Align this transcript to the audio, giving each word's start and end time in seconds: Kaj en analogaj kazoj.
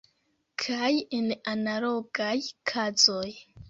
Kaj 0.63 0.89
en 1.19 1.29
analogaj 1.53 2.35
kazoj. 2.75 3.27